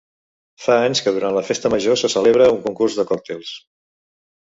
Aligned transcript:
Fa 0.63 0.77
anys 0.85 1.01
que 1.09 1.13
durant 1.17 1.37
la 1.37 1.45
Festa 1.51 1.73
Major 1.75 2.01
se 2.05 2.13
celebra 2.17 2.51
un 2.57 2.61
concurs 2.67 3.01
de 3.03 3.11
còctels. 3.15 3.57